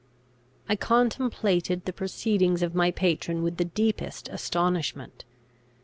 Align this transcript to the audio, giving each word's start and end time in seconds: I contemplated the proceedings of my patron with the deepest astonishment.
I 0.67 0.75
contemplated 0.75 1.85
the 1.85 1.93
proceedings 1.93 2.63
of 2.63 2.73
my 2.73 2.89
patron 2.89 3.43
with 3.43 3.57
the 3.57 3.65
deepest 3.65 4.29
astonishment. 4.29 5.25